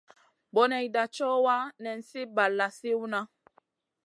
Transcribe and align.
Boneyda 0.53 1.03
co 1.15 1.27
wa, 1.45 1.57
nan 1.83 1.99
sli 2.07 2.21
balla 2.35 2.67
sliwna. 2.77 3.21